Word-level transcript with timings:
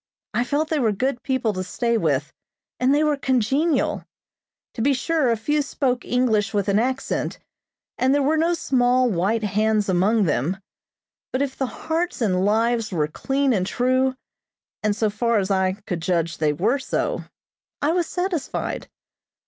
I 0.33 0.43
felt 0.45 0.69
they 0.69 0.79
were 0.79 0.91
good 0.91 1.21
people 1.21 1.53
to 1.53 1.63
stay 1.63 1.95
with, 1.95 2.33
and 2.79 2.91
they 2.91 3.03
were 3.03 3.15
congenial. 3.15 4.03
To 4.73 4.81
be 4.81 4.93
sure, 4.95 5.29
a 5.29 5.37
few 5.37 5.61
spoke 5.61 6.03
English 6.03 6.55
with 6.55 6.67
an 6.69 6.79
accent, 6.79 7.37
and 7.99 8.11
there 8.11 8.23
were 8.23 8.35
no 8.35 8.55
small, 8.55 9.11
white 9.11 9.43
hands 9.43 9.89
among 9.89 10.23
them; 10.23 10.57
but 11.31 11.43
if 11.43 11.55
the 11.55 11.67
hearts 11.67 12.19
and 12.19 12.43
lives 12.43 12.91
were 12.91 13.07
clean 13.07 13.53
and 13.53 13.67
true, 13.67 14.15
and 14.81 14.95
so 14.95 15.11
far 15.11 15.37
as 15.37 15.51
I 15.51 15.73
could 15.85 16.01
judge 16.01 16.39
they 16.39 16.51
were 16.51 16.79
so, 16.79 17.25
I 17.79 17.91
was 17.91 18.07
satisfied. 18.07 18.87